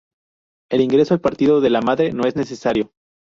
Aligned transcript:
El 0.71 0.81
ingreso 0.81 1.13
al 1.13 1.21
partido 1.21 1.61
de 1.61 1.69
madre 1.69 2.11
no 2.11 2.23
es 2.23 2.35
necesario. 2.35 2.91